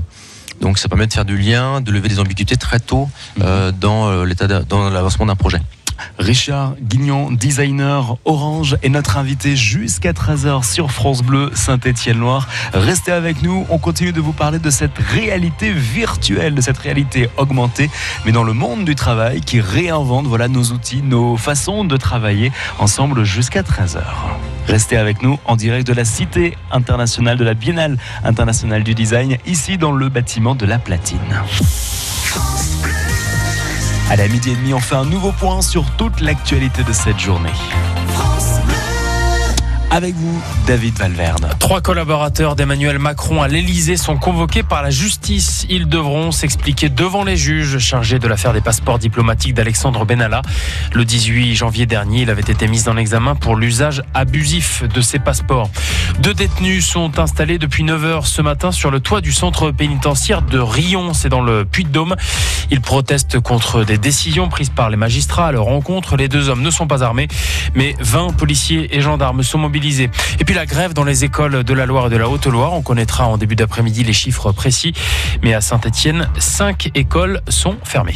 [0.60, 3.08] Donc ça permet de faire du lien, de lever des ambiguïtés très tôt
[3.42, 5.60] euh, dans euh, l'état de- dans l'avancement d'un projet.
[6.18, 12.48] Richard Guignon, designer Orange, est notre invité jusqu'à 13h sur France Bleu Saint-Étienne-Loire.
[12.72, 17.28] Restez avec nous, on continue de vous parler de cette réalité virtuelle, de cette réalité
[17.36, 17.90] augmentée,
[18.26, 22.50] mais dans le monde du travail qui réinvente voilà, nos outils, nos façons de travailler
[22.80, 24.02] ensemble jusqu'à 13h.
[24.68, 29.36] Restez avec nous en direct de la Cité internationale de la Biennale internationale du design,
[29.46, 31.18] ici dans le bâtiment de la Platine.
[34.10, 37.18] À la midi et demi, on fait un nouveau point sur toute l'actualité de cette
[37.18, 37.50] journée.
[39.94, 41.54] Avec vous, David Valverde.
[41.60, 45.66] Trois collaborateurs d'Emmanuel Macron à l'Elysée sont convoqués par la justice.
[45.70, 50.42] Ils devront s'expliquer devant les juges chargés de l'affaire des passeports diplomatiques d'Alexandre Benalla.
[50.94, 55.20] Le 18 janvier dernier, il avait été mis en examen pour l'usage abusif de ces
[55.20, 55.70] passeports.
[56.18, 60.42] Deux détenus sont installés depuis 9 heures ce matin sur le toit du centre pénitentiaire
[60.42, 61.14] de Rion.
[61.14, 62.16] C'est dans le Puy-de-Dôme.
[62.72, 66.16] Ils protestent contre des décisions prises par les magistrats à leur rencontre.
[66.16, 67.28] Les deux hommes ne sont pas armés,
[67.76, 69.83] mais 20 policiers et gendarmes sont mobilisés.
[69.84, 72.72] Et puis la grève dans les écoles de la Loire et de la Haute-Loire.
[72.72, 74.94] On connaîtra en début d'après-midi les chiffres précis.
[75.42, 78.14] Mais à Saint-Etienne, cinq écoles sont fermées.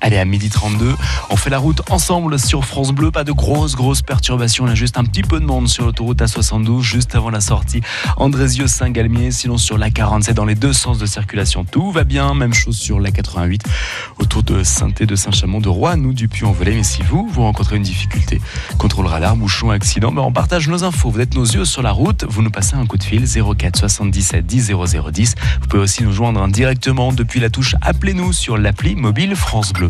[0.00, 0.94] Allez, à midi 32,
[1.30, 3.10] on fait la route ensemble sur France Bleu.
[3.10, 4.66] Pas de grosses, grosses perturbations.
[4.66, 7.80] Y a juste un petit peu de monde sur l'autoroute A72, juste avant la sortie
[8.16, 9.30] Andrézieux-Saint-Galmier.
[9.30, 12.34] Sinon, sur la 47, dans les deux sens de circulation, tout va bien.
[12.34, 13.62] Même chose sur la 88,
[14.18, 16.76] autour de saint de Saint-Chamond, de Rouen, nous, du Puy-en-Velay.
[16.76, 18.40] Mais si vous, vous rencontrez une difficulté,
[18.78, 21.10] contrôle radar, bouchon, accident, ben on partage nos infos.
[21.10, 22.24] Vous êtes nos yeux sur la route.
[22.28, 25.34] Vous nous passez un coup de fil 04 77 10 0010.
[25.60, 29.88] Vous pouvez aussi nous joindre directement depuis la touche Appelez-nous sur l'appli mobile France Bleu.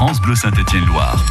[0.00, 1.22] France Bleu Saint-Étienne-Loire,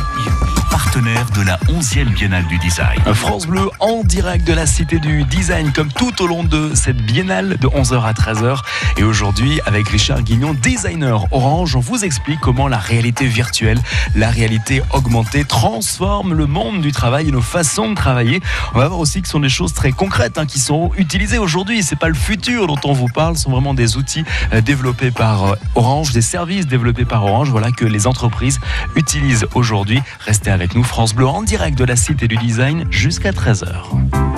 [0.69, 2.99] partenaire de la 11e Biennale du Design.
[3.15, 7.01] France Bleu en direct de la Cité du Design, comme tout au long de cette
[7.01, 8.59] biennale de 11h à 13h.
[8.97, 13.79] Et aujourd'hui, avec Richard Guignon, designer Orange, on vous explique comment la réalité virtuelle,
[14.15, 18.39] la réalité augmentée transforme le monde du travail et nos façons de travailler.
[18.75, 21.39] On va voir aussi que ce sont des choses très concrètes hein, qui sont utilisées
[21.39, 21.81] aujourd'hui.
[21.81, 25.09] C'est pas le futur dont on vous parle, ce sont vraiment des outils euh, développés
[25.09, 27.49] par euh, Orange, des services développés par Orange.
[27.49, 28.58] Voilà que les entreprises
[28.95, 29.99] utilisent aujourd'hui.
[30.19, 34.28] Restez avec nous, France Bleu en direct de la Cité du Design jusqu'à 13h.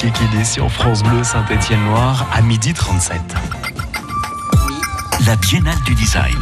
[0.00, 3.20] Kikidi sur France Bleu Saint-Étienne-Loire à midi 37.
[5.26, 6.38] La Biennale du Design.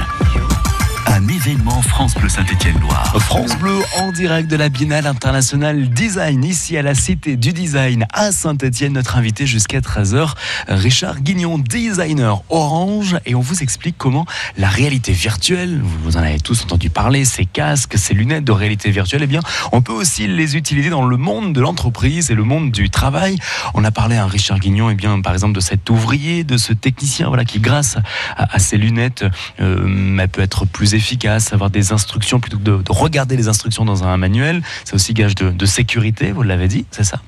[1.19, 3.17] Un événement France Bleu Saint-Étienne-Loire.
[3.23, 8.07] France Bleu en direct de la Biennale internationale design ici à la Cité du Design
[8.13, 8.93] à Saint-Étienne.
[8.93, 10.35] Notre invité jusqu'à 13h,
[10.69, 13.17] Richard Guignon, designer Orange.
[13.27, 14.27] Et on vous explique comment
[14.57, 18.93] la réalité virtuelle, vous en avez tous entendu parler, ces casques, ces lunettes de réalité
[18.93, 19.41] virtuelle, eh bien,
[19.73, 23.39] on peut aussi les utiliser dans le monde de l'entreprise et le monde du travail.
[23.75, 26.73] On a parlé à Richard Guignon, eh bien, par exemple, de cet ouvrier, de ce
[26.73, 27.97] technicien, voilà, qui grâce
[28.37, 29.25] à, à ces lunettes,
[29.61, 31.08] euh, peut être plus efficace,
[31.53, 34.63] avoir des instructions plutôt que de, de regarder les instructions dans un manuel.
[34.85, 37.21] C'est aussi gage de, sécurité, vous l'avez dit, c'est ça?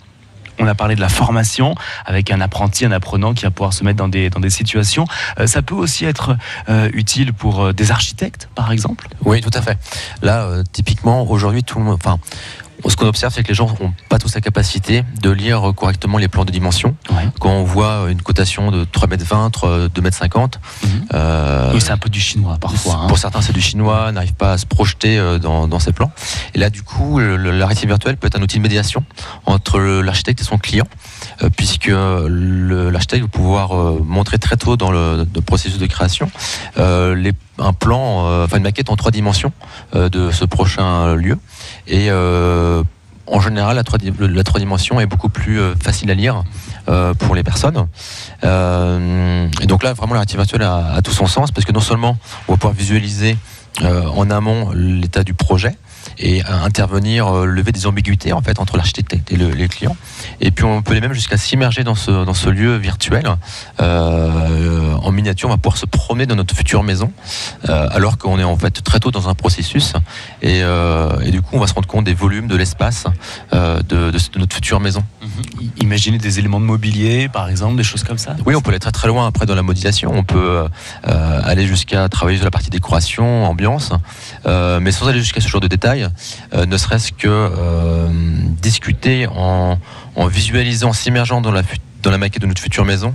[0.58, 3.82] On a parlé de la formation avec un apprenti, un apprenant qui va pouvoir se
[3.82, 5.06] mettre dans des, dans des situations.
[5.38, 6.36] Euh, ça peut aussi être
[6.68, 9.08] euh, utile pour euh, des architectes, par exemple?
[9.24, 9.78] Oui, tout à fait.
[10.20, 11.98] Là, typiquement, aujourd'hui, tout le monde.
[12.88, 16.18] Ce qu'on observe, c'est que les gens n'ont pas tous la capacité de lire correctement
[16.18, 16.96] les plans de dimension.
[17.10, 17.28] Ouais.
[17.38, 20.90] Quand on voit une cotation de 3m20, 2m50, Mhm.
[21.14, 23.00] euh, Oui, c'est un peu du chinois parfois.
[23.02, 23.06] hein.
[23.08, 26.10] Pour certains, c'est du chinois, n'arrive pas à se projeter euh, dans, dans ces plans.
[26.54, 29.04] Et là, du coup, la réalité virtuelle peut être un outil de médiation
[29.46, 30.86] entre l'architecte et son client,
[31.48, 36.30] puisque le- l'architecte va pouvoir euh, montrer très tôt dans le, processus de création
[36.78, 37.14] euh,
[37.58, 39.52] un plan, euh, enfin une maquette en trois dimensions
[39.94, 41.38] euh, de ce prochain lieu.
[41.86, 42.82] Et euh,
[43.26, 46.42] en général, la, trois, la dimensions est beaucoup plus euh, facile à lire
[46.88, 47.86] euh, pour les personnes.
[48.44, 51.80] Euh, et donc là, vraiment, la réalité virtuelle a, tout son sens parce que non
[51.80, 53.36] seulement on va pouvoir visualiser
[53.82, 55.76] euh, en amont l'état du projet
[56.22, 59.96] et intervenir, euh, lever des ambiguïtés en fait entre l'architecte et le, les clients.
[60.40, 63.24] Et puis on peut les même jusqu'à s'immerger dans ce, dans ce lieu virtuel.
[63.80, 67.10] Euh, en miniature, on va pouvoir se promener dans notre future maison,
[67.68, 69.94] euh, alors qu'on est en fait très tôt dans un processus.
[70.42, 73.04] Et, euh, et du coup, on va se rendre compte des volumes, de l'espace
[73.52, 75.02] de, de- de notre future maison.
[75.60, 78.36] I- Imaginez des éléments de mobilier, par exemple, des choses comme ça?
[78.46, 80.12] Oui, on peut aller très très loin après dans la modélisation.
[80.14, 80.66] On peut
[81.04, 83.92] aller jusqu'à travailler sur la partie décoration, ambiance,
[84.46, 86.08] mais sans aller jusqu'à ce genre de détails,
[86.54, 88.08] euh, ne serait-ce que euh,
[88.62, 89.78] discuter en,
[90.16, 91.62] en visualisant, en s'immergeant dans la,
[92.02, 93.14] dans la maquette de notre future maison.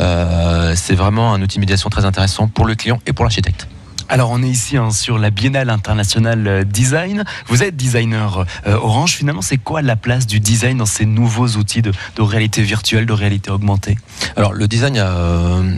[0.00, 3.68] Euh, c'est vraiment un outil de médiation très intéressant pour le client et pour l'architecte.
[4.10, 7.24] Alors, on est ici hein, sur la Biennale internationale design.
[7.46, 9.12] Vous êtes designer euh, Orange.
[9.12, 13.06] Finalement, c'est quoi la place du design dans ces nouveaux outils de, de réalité virtuelle,
[13.06, 13.96] de réalité augmentée?
[14.36, 15.74] Alors le design euh,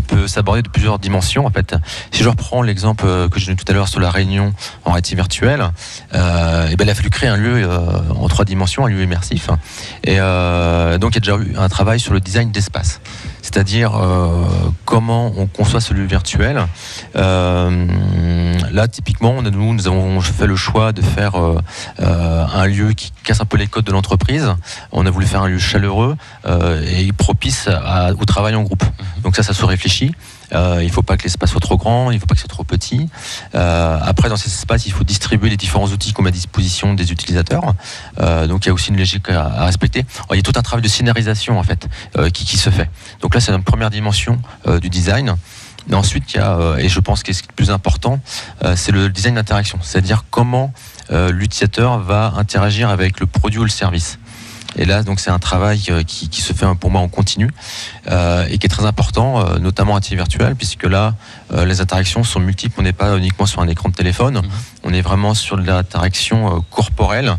[0.00, 1.74] peut s'aborder de plusieurs dimensions en fait.
[2.10, 4.52] Si je reprends l'exemple euh, que j'ai donné tout à l'heure sur la réunion
[4.84, 5.64] en réalité virtuelle,
[6.14, 7.78] euh, et ben il a fallu créer un lieu euh,
[8.14, 9.48] en trois dimensions, un lieu immersif.
[10.04, 10.16] Et
[10.98, 13.00] donc il y a déjà eu un travail sur le design d'espace,
[13.50, 14.44] c'est-à-dire euh,
[14.84, 16.66] comment on conçoit ce lieu virtuel.
[17.14, 17.86] Euh,
[18.72, 21.56] là typiquement, on a- nous, nous avons fait le choix de faire euh,
[22.00, 24.52] un lieu qui casse un peu les codes de l'entreprise.
[24.90, 26.16] On a voulu faire un lieu chaleureux
[26.48, 28.82] et propice à- au travail en groupe.
[29.22, 30.12] Donc ça, ça se réfléchit.
[30.54, 32.40] Euh, il ne faut pas que l'espace soit trop grand, il ne faut pas que
[32.40, 33.08] ce soit trop petit.
[33.54, 36.94] Euh, après, dans ces espaces, il faut distribuer les différents outils qu'on met à disposition
[36.94, 37.74] des utilisateurs.
[38.20, 40.04] Euh, donc il y a aussi une logique à, respecter.
[40.18, 41.88] Alors, il y a tout un travail de scénarisation en fait
[42.32, 42.88] qui, se fait.
[43.20, 44.40] Donc là, c'est une première dimension
[44.80, 45.34] du design.
[45.92, 48.20] Ensuite, il y a, et je pense que ce qui est le plus important,
[48.74, 50.72] c'est le design d'interaction, c'est-à-dire comment
[51.10, 54.18] l'utilisateur va interagir avec le produit ou le service.
[54.76, 57.50] Et là, donc, c'est un travail euh, qui, qui se fait pour moi en continu
[58.10, 61.14] euh, et qui est très important, euh, notamment à titre virtuel, puisque là,
[61.52, 62.74] euh, les interactions sont multiples.
[62.78, 64.42] On n'est pas uniquement sur un écran de téléphone,
[64.84, 67.36] on est vraiment sur de l'interaction corporelle.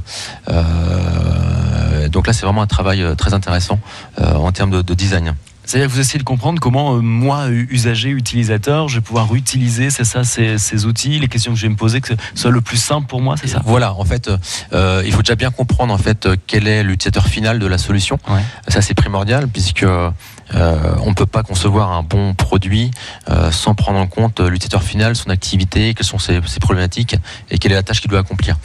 [2.12, 3.80] Donc là, c'est vraiment un travail très intéressant
[4.20, 5.36] en termes de, de design.
[5.68, 9.90] C'est-à-dire que vous essayez de comprendre comment euh, moi, usager, utilisateur, je vais pouvoir utiliser,
[9.90, 12.52] c'est ça, ces, ces outils, les questions que je vais me poser, que ce soit
[12.52, 13.62] le plus simple pour moi, c'est ça?
[13.66, 14.32] Voilà, en fait,
[14.72, 17.78] euh, il faut déjà bien comprendre en fait euh, quel est l'utilisateur final de la
[17.78, 18.18] solution.
[18.30, 18.42] Ouais.
[18.70, 20.10] Ça, c'est primordial puisque euh,
[20.54, 22.92] on ne peut pas concevoir un bon produit
[23.30, 27.16] euh, sans prendre en compte euh, l'utilisateur final, son activité, quelles sont ses, problématiques
[27.50, 28.58] et quelle est la tâche qu'il doit accomplir.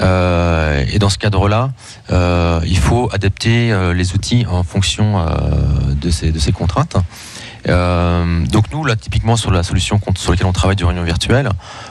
[0.00, 1.72] Euh, et dans ce cadre-là,
[2.10, 6.96] euh, il faut adapter euh, les outils en fonction euh, de ces contraintes.
[7.68, 11.48] Euh, donc nous, là, typiquement sur la solution sur laquelle on travaille de réunion virtuelle,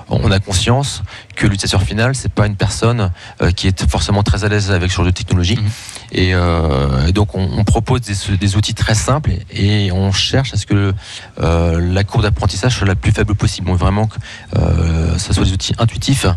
[0.09, 1.03] on a conscience
[1.35, 4.91] que l'utilisateur final, c'est pas une personne euh, qui est forcément très à l'aise avec
[4.91, 5.57] ce genre de technologie.
[5.57, 5.69] Mhm.
[6.11, 10.53] Et, euh, et donc on, on propose des, des outils très simples et on cherche
[10.53, 10.93] à ce que
[11.37, 13.69] la courbe d'apprentissage soit la plus faible possible.
[13.69, 14.17] On veut vraiment que
[15.17, 16.27] ça soit des outils intuitifs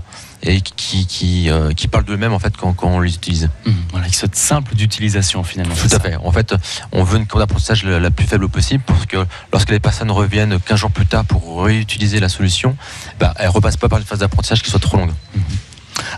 [0.43, 3.49] et qui, qui, euh, qui parlent d'eux-mêmes en fait quand, quand on les utilise.
[3.67, 5.75] Hum, Voilà, qui soit simple d'utilisation finalement.
[5.75, 6.17] Tout à fait.
[6.17, 6.55] En fait,
[6.93, 10.11] on veut une courbe d'apprentissage la, la plus faible possible pour que lorsque les personnes
[10.11, 12.77] reviennent 15 jours plus tard pour réutiliser la solution,
[13.19, 15.13] bah, elles repassent pas par une phase d'apprentissage qui soit trop longue.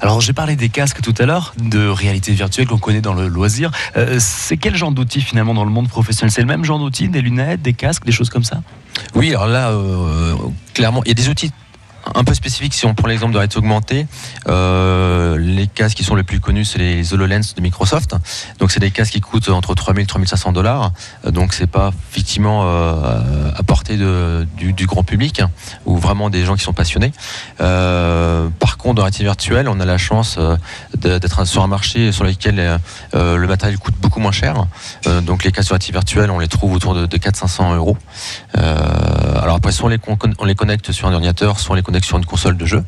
[0.02, 3.28] Alors j'ai parlé des casques tout à l'heure, de réalité virtuelle qu'on connaît dans le
[3.28, 3.70] loisir.
[3.96, 6.32] Euh, c'est quel genre d'outils finalement dans le monde professionnel?
[6.32, 8.60] C'est le même genre d'outils, des lunettes, des casques, des choses comme ça?
[9.14, 10.34] Oui, alors là, euh,
[10.74, 11.52] clairement, il y a des outils
[12.14, 12.74] un peu spécifiques.
[12.74, 14.06] Si on prend l'exemple de réalité augmentée,
[14.48, 18.14] euh, les casques qui sont les plus connus, c'est les HoloLens de Microsoft.
[18.58, 20.92] Donc, c'est des casques qui coûtent entre 3000 et 3500 dollars.
[21.24, 25.42] Donc, c'est pas effectivement euh, à portée du, grand public
[25.84, 27.12] ou vraiment des gens qui sont passionnés.
[27.60, 30.38] Euh, par contre, dans la réalité virtuelle, on a la chance
[30.96, 32.80] d'être sur un marché sur lequel
[33.12, 34.66] le matériel coûte beaucoup moins cher.
[35.22, 37.96] Donc, les casques de réalité virtuelle, on les trouve autour de, de 400-500 euros.
[38.54, 41.82] Alors après, soit on les, con- on les connecte sur un ordinateur, soit on les
[41.88, 42.84] connecte sur une console de jeu.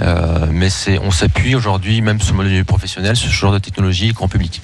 [0.00, 3.58] Euh, mais c'est, on s'appuie aujourd'hui, même sur le milieu professionnel, sur ce genre de
[3.58, 4.62] technologie grand public.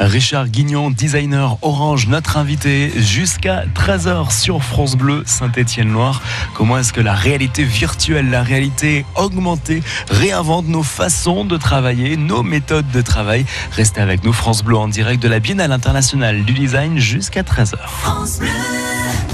[0.00, 6.22] Richard Guignon, designer Orange, notre invité jusqu'à 13h sur France Bleu Saint-Étienne-Loire.
[6.54, 9.80] Comment est-ce que la réalité virtuelle, la réalité augmentée
[10.10, 13.46] réinvente nos façons de travailler, nos méthodes de travail?
[13.76, 17.76] Restez avec nous, France Bleu en direct de la Biennale internationale du design jusqu'à 13h.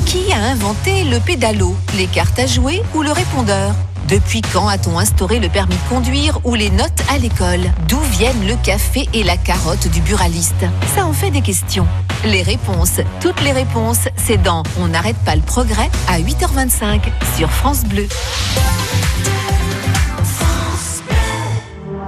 [0.05, 3.75] Qui inventé le pédalo, les cartes à jouer ou le répondeur
[4.09, 7.61] Depuis quand a-t-on instauré le permis de conduire ou les notes à l'école?
[7.89, 10.65] D'où viennent le café et la carotte du buraliste?
[10.95, 11.87] Ça en fait des questions.
[12.25, 17.01] Les réponses, toutes les réponses, c'est dans On n'arrête pas le progrès à 8h25
[17.37, 18.09] sur France Bleu.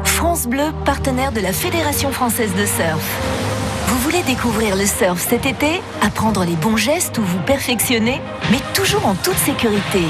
[0.04, 3.49] France Bleu, partenaire de la Fédération française de surf.
[3.90, 8.20] Vous voulez découvrir le surf cet été Apprendre les bons gestes ou vous perfectionner
[8.52, 10.02] Mais toujours en toute sécurité.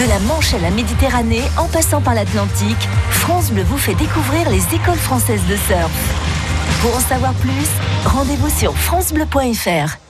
[0.00, 4.50] De la Manche à la Méditerranée, en passant par l'Atlantique, France Bleu vous fait découvrir
[4.50, 5.92] les écoles françaises de surf.
[6.82, 7.70] Pour en savoir plus,
[8.04, 10.09] rendez-vous sur francebleu.fr.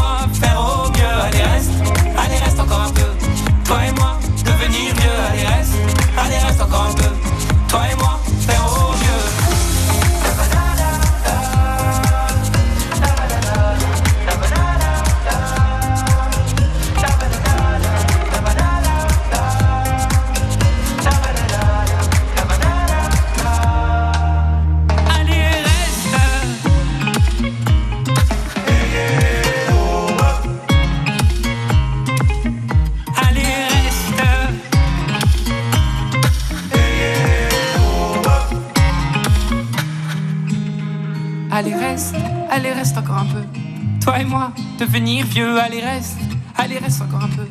[45.61, 46.17] Allez, reste.
[46.57, 47.47] Allez, reste encore un peu.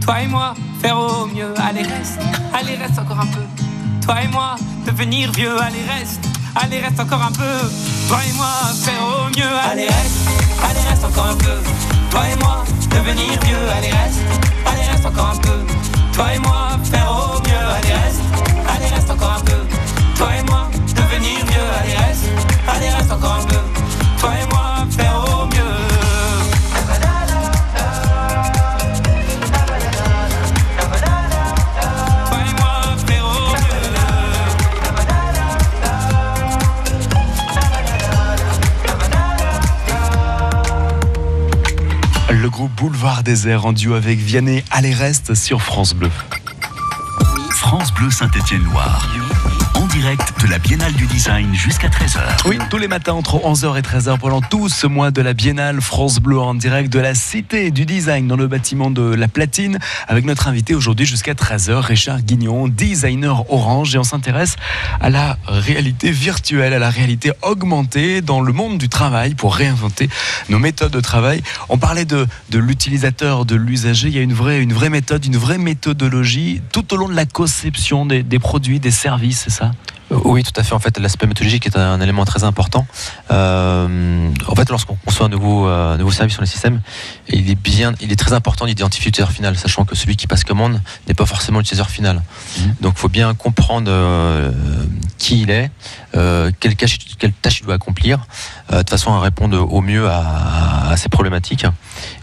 [0.00, 1.52] Toi et moi, faire au mieux.
[1.58, 2.20] Allez, reste.
[2.54, 3.44] Allez, reste encore un peu.
[4.00, 4.56] Toi et moi,
[4.86, 5.60] devenir vieux.
[5.60, 6.24] Allez, reste.
[6.54, 7.68] Allez, reste encore un peu.
[8.08, 8.48] Toi et moi,
[8.84, 9.58] faire au mieux.
[9.70, 10.28] Allez reste,
[10.64, 11.56] allez reste encore un peu.
[12.10, 14.20] Toi et moi, devenir vieux, allez reste,
[14.66, 15.58] allez reste encore un peu.
[16.12, 18.22] Toi et moi, faire au mieux, allez reste,
[18.66, 19.60] allez reste encore un peu.
[20.16, 22.24] Toi et moi, devenir vieux, allez reste,
[22.66, 23.60] allez reste encore un peu.
[24.18, 24.67] Toi et moi,
[42.68, 44.62] Boulevard désert en duo avec Vianney.
[44.70, 46.10] Allez, reste sur France Bleu.
[47.68, 49.06] France Bleu Saint-Étienne-Loire.
[49.74, 52.20] En direct de la Biennale du Design jusqu'à 13h.
[52.46, 55.80] Oui, tous les matins entre 11h et 13h pendant tout ce mois de la Biennale
[55.82, 59.78] France Bleu en direct de la Cité du Design dans le bâtiment de la Platine
[60.08, 64.56] avec notre invité aujourd'hui jusqu'à 13h, Richard Guignon, designer orange et on s'intéresse
[65.00, 70.08] à la réalité virtuelle, à la réalité augmentée dans le monde du travail pour réinventer
[70.48, 71.42] nos méthodes de travail.
[71.68, 75.36] On parlait de, l'utilisateur, de l'usager, il y a une vraie, une vraie méthode, une
[75.36, 77.26] vraie méthodologie tout au long de la
[78.22, 79.72] des produits, des services, c'est ça?
[80.10, 80.74] Oui, tout à fait.
[80.74, 82.86] En fait, l'aspect méthodologique est un élément très important.
[83.30, 86.80] Euh, en fait, lorsqu'on conçoit un nouveau, euh, nouveau service sur les systèmes,
[87.28, 90.44] il est bien, il est très important d'identifier l'utilisateur final, sachant que celui qui passe
[90.44, 92.22] commande n'est pas forcément l'utilisateur final.
[92.58, 92.74] Mhm.
[92.80, 94.50] Donc, il faut bien comprendre euh,
[95.18, 95.70] qui il est,
[96.16, 98.26] euh, quelle, tâche, quelle tâche il doit accomplir,
[98.72, 101.66] euh, de façon à répondre au mieux à, à ces problématiques.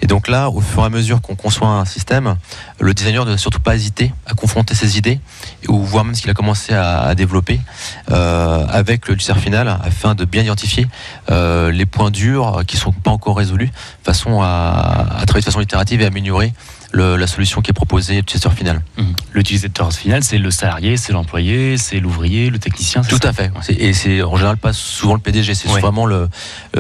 [0.01, 2.35] Et donc là, au fur et à mesure qu'on conçoit un système,
[2.79, 5.19] le designer ne doit surtout pas hésiter à confronter ses idées,
[5.67, 7.59] ou voire même ce qu'il a commencé à, à développer
[8.07, 10.87] avec le l'utilisateur final, afin de bien identifier
[11.31, 13.71] euh, les points durs qui sont pas encore résolus,
[14.03, 16.53] façon à, à travailler de façon itérative et améliorer
[16.95, 18.81] le- la solution qui est proposée l'utilisateur final.
[18.97, 19.13] Mhm.
[19.33, 23.01] L'utilisateur final, c'est le salarié, c'est l'employé, c'est l'ouvrier, le technicien.
[23.01, 23.51] Tout ça à fait.
[23.77, 25.81] Et c'est en général pas souvent le PDG, c'est Ouais.
[25.81, 26.27] vraiment euh,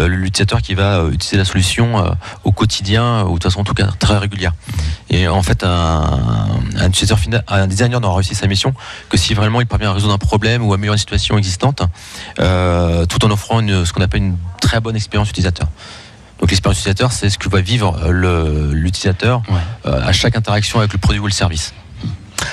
[0.07, 2.11] l'utilisateur qui va euh, utiliser la solution euh,
[2.45, 4.53] au quotidien ou de toute façon en tout cas très régulière.
[5.09, 8.73] Et en fait, un, un utilisateur final, un designer n'aura réussi sa mission
[9.09, 11.81] que si vraiment il parvient à résoudre un problème ou à améliorer une situation existante,
[12.39, 15.67] euh, tout en offrant une, ce qu'on appelle une très bonne expérience utilisateur.
[16.39, 19.55] Donc l'expérience utilisateur, c'est ce que va vivre euh, l'utilisateur Ouais.
[19.85, 21.73] euh, à chaque interaction avec le produit ou le service.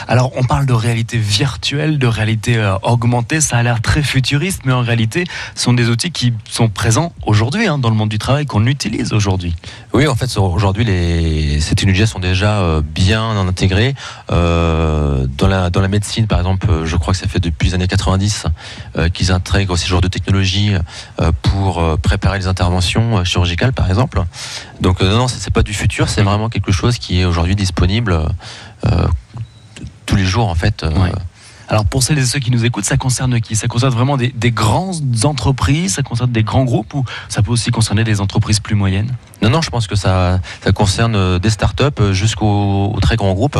[0.08, 3.40] Alors, on parle de réalité virtuelle, de réalité euh, augmentée.
[3.40, 5.24] Ça a l'air très futuriste, mais en réalité,
[5.54, 8.66] ce sont des outils qui sont présents aujourd'hui hein, dans le monde du travail, qu'on
[8.66, 9.54] utilise aujourd'hui.
[9.94, 13.94] Oui, en fait, aujourd'hui, les, ces technologies sont déjà euh, bien intégrées.
[14.30, 17.74] Euh, dans, la, dans la médecine, par exemple, je crois que ça fait depuis les
[17.74, 18.46] années 90
[18.96, 20.72] euh, qu'ils intègrent ces genres de technologies
[21.42, 24.22] pour préparer les interventions chirurgicales, par exemple.
[24.80, 28.18] Donc, non, non, c'est pas du futur, c'est vraiment quelque chose qui est aujourd'hui disponible
[30.12, 30.82] tous les jours, en fait.
[30.82, 31.10] euh, Ouais.
[31.68, 33.56] Alors, pour celles et ceux qui nous écoutent, ça concerne qui?
[33.56, 37.50] Ça concerne vraiment des, des grandes entreprises, ça concerne des grands groupes ou ça peut
[37.50, 39.10] aussi concerner des entreprises plus moyennes?
[39.40, 43.16] Non, non, je pense que ça, ça concerne euh, des startups euh, jusqu'aux aux très
[43.16, 43.58] grands groupes.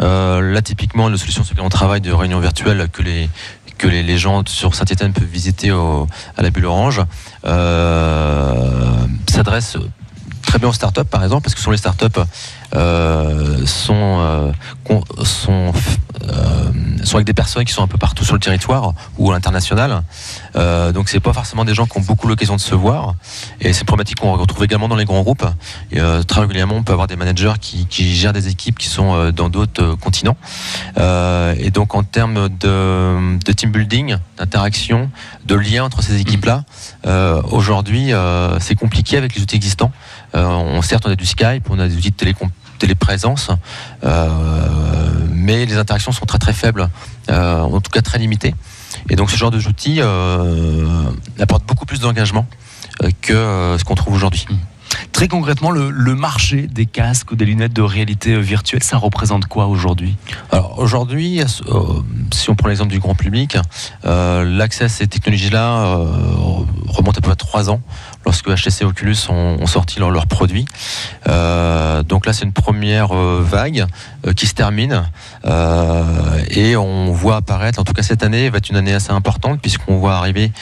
[0.00, 3.30] Euh, là, typiquement, la solution sur laquelle on travaille de réunion virtuelle que les
[3.78, 6.08] que les, les gens sur Saint-Etienne peuvent visiter au-
[6.38, 7.02] à la Bulle Orange
[7.44, 9.76] euh, s'adresse
[10.46, 12.20] très bien aux startups, par exemple, parce que sont les startups
[12.74, 14.52] euh, sont, euh,
[15.24, 15.72] sont,
[16.22, 16.70] euh,
[17.04, 20.02] sont avec des personnes qui sont un peu partout sur le territoire ou à l'international.
[20.56, 23.14] Euh, donc c'est pas forcément des gens qui ont beaucoup l'occasion de se voir.
[23.60, 25.46] Et c'est problématique qu'on retrouve également dans les grands groupes.
[25.94, 29.14] Euh, très régulièrement, on peut avoir des managers qui, qui gèrent des équipes qui sont
[29.14, 30.36] euh, dans d'autres continents.
[31.58, 35.10] Et donc en termes de, de team building, d'interaction,
[35.44, 36.64] de lien entre ces équipes-là,
[37.50, 38.12] aujourd'hui
[38.60, 39.92] c'est compliqué avec les outils existants.
[40.36, 42.16] Euh, on, certes, on a du Skype, on a des outils de
[42.78, 43.50] téléprésence,
[44.04, 44.28] euh,
[45.30, 46.88] mais les interactions sont très très faibles,
[47.30, 48.54] euh, en tout cas très limitées.
[49.08, 51.10] Et donc ce genre d'outils euh,
[51.40, 52.46] apporte beaucoup plus d'engagement
[53.20, 54.46] que ce qu'on trouve aujourd'hui.
[55.16, 59.46] Très concrètement, le, le marché des casques ou des lunettes de réalité virtuelle, ça représente
[59.46, 60.14] quoi aujourd'hui?
[60.52, 61.44] Alors aujourd'hui, euh,
[62.34, 63.56] si on prend l'exemple du grand public,
[64.04, 66.04] euh, l'accès à ces technologies-là euh,
[66.86, 67.80] remonte à peu près trois ans,
[68.26, 70.66] lorsque HTC et Oculus ont, ont sorti leurs produits.
[71.24, 73.86] Donc là, c'est une première vague
[74.36, 75.08] qui se termine
[76.50, 79.62] et on voit apparaître, en tout cas cette année, va être une année assez importante
[79.62, 80.52] puisqu'on voit arriver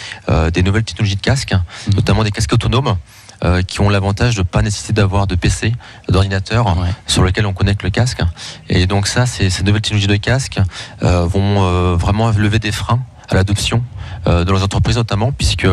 [0.52, 1.56] des nouvelles technologies de casques,
[1.96, 2.94] notamment des casques autonomes.
[3.42, 5.72] Euh, qui ont l'avantage de ne pas nécessiter d'avoir de PC,
[6.08, 6.88] d'ordinateur Ouais.
[7.06, 8.20] sur lequel on connecte le casque.
[8.68, 10.60] Et donc ça, ces, ces nouvelles technologies de casque
[11.02, 13.82] euh, vont euh, vraiment lever des freins à l'adoption
[14.26, 15.66] euh, dans les entreprises notamment, puisque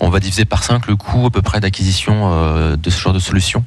[0.00, 3.12] on va diviser par 5 le coût à peu près d'acquisition euh, de ce genre
[3.12, 3.64] de solution.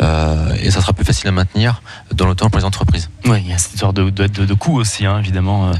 [0.00, 1.82] Euh, et ça sera plus facile à maintenir
[2.14, 3.10] dans le temps pour les entreprises.
[3.26, 5.72] Oui, il y a cette histoire de, de, de, de coût aussi, hein, évidemment, euh,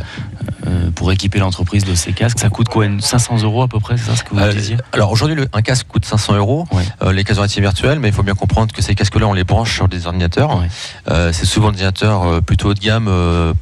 [0.67, 2.39] euh, pour équiper l'entreprise de ces casques.
[2.39, 4.77] Ça coûte quoi une 500 euros à peu près, c'est ça ce que vous disiez?
[4.93, 7.13] alors aujourd'hui, un casque coûte 500 euros, Ouais.
[7.15, 9.75] les casques réalité virtuelle, mais il faut bien comprendre que ces casques-là, on les branche
[9.75, 10.59] sur des ordinateurs.
[10.59, 11.33] Ouais.
[11.33, 13.11] C'est souvent des ordinateurs plutôt haut de gamme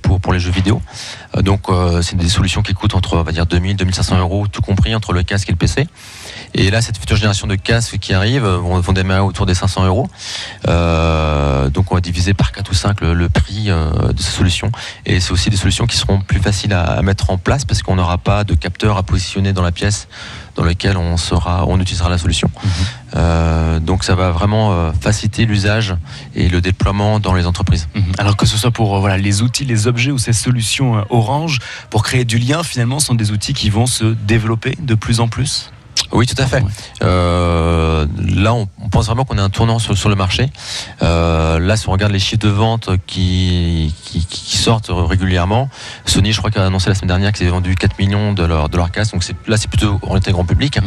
[0.02, 0.82] pour, pour les jeux vidéo.
[1.40, 1.66] Donc
[2.02, 5.12] c'est des solutions qui coûtent entre on va dire 2000 2500 euros, tout compris entre
[5.12, 5.86] le casque et le PC.
[6.54, 9.54] Et là, cette future génération de casques qui arrive euh, vont, vont démarrer autour des
[9.54, 10.08] 500 euros.
[10.66, 14.30] Euh, donc on va diviser par 4 ou 5 le, le prix euh, de ces
[14.30, 14.72] solutions.
[15.06, 17.82] Et c'est aussi des solutions qui seront plus faciles à, à mettre en place parce
[17.82, 20.08] qu'on n'aura pas de capteur à positionner dans la pièce
[20.56, 22.50] dans lequel on sera, on utilisera la solution.
[23.14, 25.94] Euh, donc ça va vraiment faciliter l'usage
[26.34, 27.88] et le déploiement dans les entreprises.
[27.94, 28.02] Mhm.
[28.18, 32.02] Alors que ce soit pour voilà, les outils, les objets ou ces solutions Orange, pour
[32.02, 35.70] créer du lien, finalement, sont des outils qui vont se développer de plus en plus?
[36.12, 36.62] Oui, tout à fait.
[37.02, 40.50] Euh, là, on, pense vraiment qu'on est un tournant sur, sur le marché.
[41.02, 45.68] Euh, là, si on regarde les chiffres de vente qui, qui, qui sortent régulièrement,
[46.06, 48.68] Sony, je crois, qu'a annoncé la semaine dernière qu'ils avaient vendu 4 millions de leur,
[48.68, 49.12] de leur casse.
[49.12, 50.78] Donc là, c'est plutôt orienté grand public.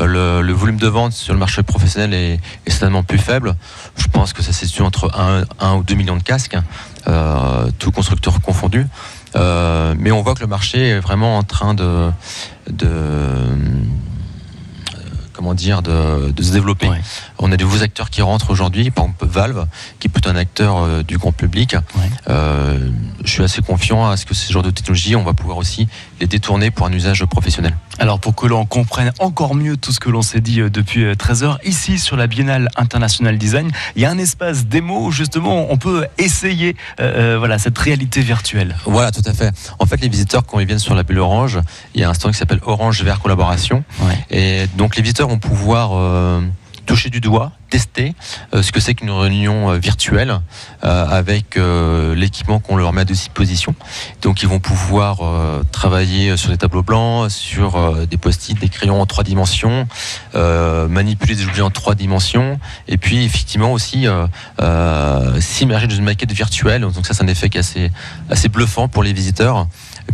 [0.00, 3.54] Euh, le, le volume de vente sur le marché professionnel est, est certainement plus faible.
[3.96, 6.56] Je pense que ça se situe entre 1, 1 ou 2 millions de casques,
[7.06, 8.86] euh, tous constructeurs confondus.
[9.36, 12.10] Euh, mais on voit que le marché est vraiment en train de,
[12.70, 12.88] de
[15.38, 16.88] comment dire de, de se développer.
[16.88, 17.00] Ouais.
[17.38, 19.66] On a des nouveaux acteurs qui rentrent aujourd'hui, par exemple Valve,
[20.00, 21.76] qui est plutôt un acteur euh, du grand public.
[21.94, 22.10] Ouais.
[22.28, 22.90] Euh,
[23.24, 25.86] je suis assez confiant à ce que ce genre de technologie, on va pouvoir aussi
[26.20, 27.76] les détourner pour un usage professionnel.
[27.98, 31.04] Alors pour que l'on comprenne encore mieux tout ce que l'on s'est dit euh, depuis
[31.04, 35.06] euh, 13 heures, ici sur la Biennale International Design, il y a un espace démo
[35.06, 38.76] où justement on peut essayer euh, euh, voilà, cette réalité virtuelle.
[38.84, 39.52] Voilà, tout à fait.
[39.78, 41.60] En fait, les visiteurs, quand ils viennent sur la bulle Orange,
[41.94, 43.84] il y a un stand qui s'appelle Orange Vert Collaboration.
[44.00, 44.18] Ouais.
[44.30, 46.40] Et donc, les visiteurs vont pouvoir euh,
[46.88, 48.14] toucher du doigt, tester
[48.54, 50.40] euh, ce que c'est qu'une réunion euh, virtuelle
[50.84, 51.58] euh, avec
[52.16, 53.74] l'équipement qu'on leur met à disposition.
[54.22, 55.18] Donc, ils vont pouvoir
[55.72, 59.86] travailler sur des tableaux blancs, sur des post-it, des crayons en trois dimensions,
[60.34, 64.06] manipuler des objets en trois dimensions, et puis effectivement aussi
[65.40, 66.82] s'immerger dans une maquette virtuelle.
[66.82, 69.66] Donc ça, c'est un effet qui assez bluffant pour les visiteurs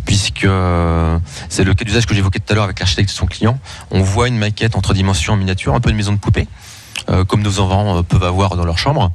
[0.04, 3.26] puisque euh, c'est le cas d'usage que j'évoquais tout à l'heure avec l'architecte de son
[3.26, 3.58] client.
[3.90, 6.46] On voit une maquette en trois dimensions en miniature, un peu une maison de poupée,
[7.10, 9.10] euh, comme nos enfants euh, peuvent avoir dans leur chambre.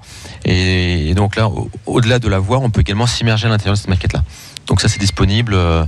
[0.46, 3.74] Et, et donc là, au- au-delà de la voir, on peut également s'immerger à l'intérieur
[3.76, 4.24] de cette maquette-là.
[4.70, 5.84] Donc ça, c'est disponible euh,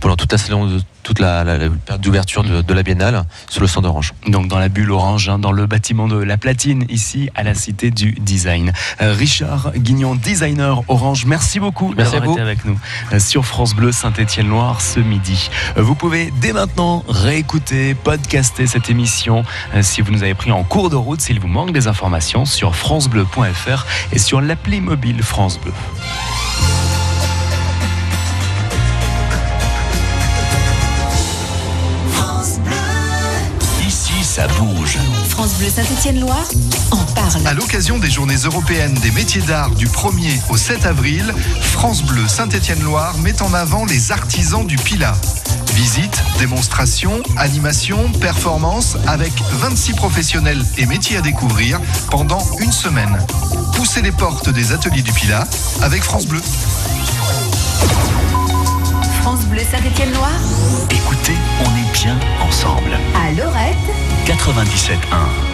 [0.00, 3.60] pendant toute la, salon, toute la, la- la période d'ouverture de, de la Biennale sur
[3.60, 4.14] le stand d'Orange.
[4.28, 7.54] Donc dans la bulle orange, hein, dans le bâtiment de la platine, ici à la
[7.54, 8.72] Cité du Design.
[9.02, 12.32] Euh, Richard Guignon, designer orange, merci beaucoup Merci d'avoir à vous.
[12.34, 12.78] été avec nous
[13.12, 15.50] euh, sur France Bleu Saint-Étienne-Loire ce midi.
[15.76, 19.44] Vous pouvez dès maintenant réécouter, podcaster cette émission
[19.82, 22.76] si vous nous avez pris en cours de route, s'il vous manque des informations sur
[22.76, 25.72] francebleu.fr et sur l'appli mobile France Bleu.
[34.40, 34.96] Ça bouge.
[35.28, 36.48] France Bleu Saint-Étienne-Loire
[36.92, 37.46] en parle.
[37.46, 42.26] À l'occasion des Journées européennes des métiers d'art du 1er au 7 avril, France Bleu
[42.26, 45.14] Saint-Étienne-Loire met en avant les artisans du Pilat.
[45.74, 51.78] Visites, démonstrations, animations, performances avec 26 professionnels et métiers à découvrir
[52.10, 53.18] pendant une semaine.
[53.74, 55.46] Poussez les portes des ateliers du Pilat
[55.82, 56.40] avec France Bleu.
[59.20, 60.40] France Bleu Saint-Étienne-Loire
[60.90, 62.98] Écoutez, on est bien ensemble.
[63.14, 63.89] à Lorette
[64.40, 65.49] 97.1.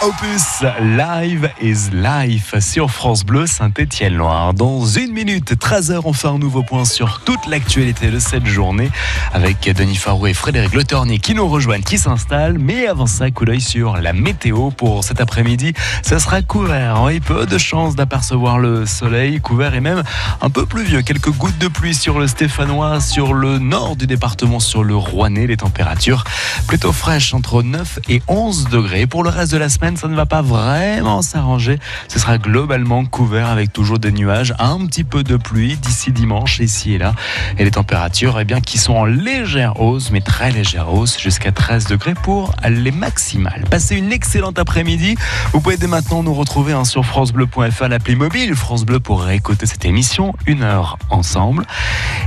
[0.00, 4.54] Opus Live is Life sur France Bleu Saint-Étienne-Loire.
[4.54, 8.92] Dans une minute, 13h, on fait un nouveau point sur toute l'actualité de cette journée
[9.32, 12.58] avec Denis Farou et Frédéric Le Tornier qui nous rejoignent, qui s'installent.
[12.60, 15.74] Mais avant ça, coup d'œil sur la météo pour cet après-midi.
[16.02, 17.02] Ça sera couvert.
[17.02, 20.04] Oui, peu de chances d'apercevoir le soleil, couvert et même
[20.40, 21.02] un peu pluvieux.
[21.02, 25.48] Quelques gouttes de pluie sur le Stéphanois, sur le nord du département, sur le Rouennais.
[25.48, 26.22] Les températures
[26.68, 29.08] plutôt fraîches entre 9 et 11 degrés.
[29.08, 31.78] Pour le reste de la semaine, ça ne va pas vraiment s'arranger.
[32.06, 36.60] Ce sera globalement couvert avec toujours des nuages, un petit peu de pluie d'ici dimanche,
[36.60, 37.14] ici et là.
[37.58, 41.50] Et les températures, eh bien, qui sont en légère hausse, mais très légère hausse, jusqu'à
[41.50, 43.64] 13 degrés pour les maximales.
[43.70, 45.16] Passez une excellente après-midi.
[45.52, 49.66] Vous pouvez dès maintenant nous retrouver hein, sur FranceBleu.fr, l'appli mobile France Bleu pour réécouter
[49.66, 51.66] cette émission, une heure ensemble.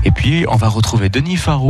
[0.03, 1.59] Et puis, on va retrouver Denis Farou.